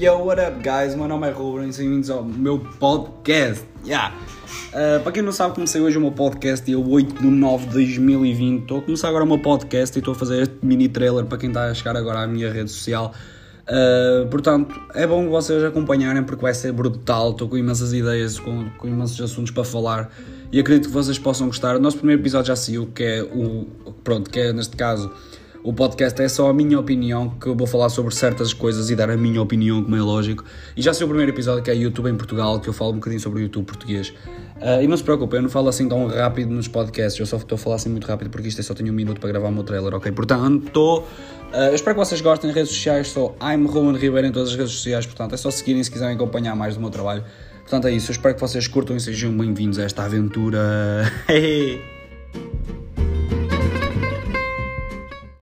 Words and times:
Yo, 0.00 0.16
what 0.24 0.40
up, 0.40 0.62
guys? 0.62 0.94
Meu 0.94 1.06
nome 1.06 1.28
é 1.28 1.30
Ruben, 1.30 1.70
bem-vindos 1.70 2.08
ao 2.08 2.24
meu 2.24 2.58
podcast. 2.58 3.66
Yeah. 3.84 4.16
Uh, 4.68 5.02
para 5.02 5.12
quem 5.12 5.22
não 5.22 5.30
sabe, 5.30 5.54
comecei 5.54 5.78
hoje 5.78 5.98
o 5.98 6.00
meu 6.00 6.10
podcast 6.10 6.64
dia 6.64 6.78
8 6.78 7.20
de 7.20 7.26
9 7.26 7.66
de 7.66 7.72
2020. 7.74 8.62
Estou 8.62 8.78
a 8.78 8.80
começar 8.80 9.10
agora 9.10 9.24
o 9.24 9.26
meu 9.26 9.38
podcast 9.38 9.94
e 9.94 9.98
estou 9.98 10.12
a 10.12 10.14
fazer 10.14 10.40
este 10.40 10.56
mini 10.62 10.88
trailer 10.88 11.26
para 11.26 11.36
quem 11.36 11.50
está 11.50 11.66
a 11.66 11.74
chegar 11.74 11.98
agora 11.98 12.20
à 12.20 12.26
minha 12.26 12.50
rede 12.50 12.70
social. 12.70 13.12
Uh, 13.68 14.26
portanto, 14.30 14.74
é 14.94 15.06
bom 15.06 15.28
vocês 15.28 15.62
acompanharem 15.62 16.22
porque 16.22 16.40
vai 16.40 16.54
ser 16.54 16.72
brutal. 16.72 17.32
Estou 17.32 17.46
com 17.46 17.58
imensas 17.58 17.92
ideias, 17.92 18.38
com, 18.38 18.70
com 18.78 18.88
imensos 18.88 19.20
assuntos 19.20 19.50
para 19.50 19.64
falar 19.64 20.10
e 20.50 20.58
acredito 20.58 20.86
que 20.86 20.94
vocês 20.94 21.18
possam 21.18 21.48
gostar. 21.48 21.76
O 21.76 21.78
nosso 21.78 21.98
primeiro 21.98 22.22
episódio 22.22 22.46
já 22.46 22.56
saiu, 22.56 22.86
que 22.86 23.02
é 23.02 23.22
o. 23.22 23.66
Pronto, 24.02 24.30
que 24.30 24.40
é 24.40 24.50
neste 24.50 24.78
caso 24.78 25.12
o 25.62 25.72
podcast 25.72 26.20
é 26.22 26.28
só 26.28 26.48
a 26.48 26.54
minha 26.54 26.78
opinião, 26.78 27.28
que 27.30 27.46
eu 27.46 27.54
vou 27.54 27.66
falar 27.66 27.90
sobre 27.90 28.14
certas 28.14 28.54
coisas 28.54 28.88
e 28.88 28.96
dar 28.96 29.10
a 29.10 29.16
minha 29.16 29.42
opinião, 29.42 29.82
como 29.82 29.94
é 29.94 30.00
lógico. 30.00 30.44
E 30.74 30.80
já 30.80 30.94
sei 30.94 31.04
o 31.04 31.08
primeiro 31.08 31.32
episódio 31.32 31.62
que 31.62 31.70
é 31.70 31.74
YouTube 31.74 32.08
em 32.08 32.16
Portugal, 32.16 32.58
que 32.60 32.68
eu 32.68 32.72
falo 32.72 32.92
um 32.92 32.94
bocadinho 32.94 33.20
sobre 33.20 33.40
o 33.40 33.42
YouTube 33.42 33.66
português. 33.66 34.08
Uh, 34.56 34.82
e 34.82 34.86
não 34.86 34.96
se 34.96 35.02
preocupem, 35.02 35.38
eu 35.38 35.42
não 35.42 35.50
falo 35.50 35.68
assim 35.68 35.88
tão 35.88 36.06
rápido 36.06 36.50
nos 36.50 36.66
podcasts, 36.66 37.18
eu 37.20 37.26
só 37.26 37.36
estou 37.36 37.56
a 37.56 37.58
falar 37.58 37.76
assim 37.76 37.90
muito 37.90 38.06
rápido 38.06 38.30
porque 38.30 38.48
isto 38.48 38.60
é 38.60 38.62
só 38.62 38.72
tenho 38.72 38.90
um 38.90 38.94
minuto 38.94 39.20
para 39.20 39.28
gravar 39.28 39.48
o 39.48 39.52
meu 39.52 39.62
trailer, 39.62 39.94
ok? 39.94 40.10
Portanto, 40.12 41.04
uh, 41.52 41.56
eu 41.56 41.74
espero 41.74 41.94
que 41.94 42.04
vocês 42.04 42.20
gostem. 42.20 42.50
Redes 42.50 42.70
sociais, 42.70 43.08
sou 43.08 43.36
I'm 43.42 43.66
Roman 43.66 43.98
Ribeiro 43.98 44.28
em 44.28 44.32
todas 44.32 44.50
as 44.50 44.56
redes 44.56 44.72
sociais, 44.72 45.04
portanto 45.04 45.34
é 45.34 45.36
só 45.36 45.50
seguirem 45.50 45.82
se 45.84 45.90
quiserem 45.90 46.14
acompanhar 46.14 46.56
mais 46.56 46.74
do 46.74 46.80
meu 46.80 46.90
trabalho. 46.90 47.22
Portanto 47.60 47.86
é 47.86 47.92
isso, 47.92 48.10
eu 48.10 48.12
espero 48.12 48.34
que 48.34 48.40
vocês 48.40 48.66
curtam 48.66 48.96
e 48.96 49.00
sejam 49.00 49.36
bem-vindos 49.36 49.78
a 49.78 49.84
esta 49.84 50.04
aventura. 50.04 51.04